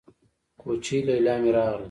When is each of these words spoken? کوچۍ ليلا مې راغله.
کوچۍ 0.61 0.99
ليلا 1.07 1.35
مې 1.41 1.51
راغله. 1.55 1.79